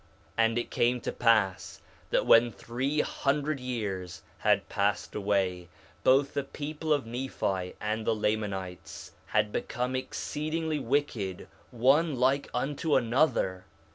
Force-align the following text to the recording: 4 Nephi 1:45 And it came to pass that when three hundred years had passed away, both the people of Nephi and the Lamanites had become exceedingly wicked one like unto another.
4 0.35 0.45
Nephi 0.45 0.45
1:45 0.45 0.45
And 0.47 0.57
it 0.57 0.71
came 0.71 1.01
to 1.01 1.11
pass 1.11 1.81
that 2.09 2.25
when 2.25 2.51
three 2.51 3.01
hundred 3.01 3.59
years 3.59 4.23
had 4.39 4.67
passed 4.67 5.13
away, 5.13 5.69
both 6.03 6.33
the 6.33 6.43
people 6.43 6.91
of 6.91 7.05
Nephi 7.05 7.75
and 7.79 8.03
the 8.03 8.15
Lamanites 8.15 9.11
had 9.27 9.51
become 9.51 9.95
exceedingly 9.95 10.79
wicked 10.79 11.47
one 11.69 12.15
like 12.15 12.49
unto 12.51 12.95
another. 12.95 13.65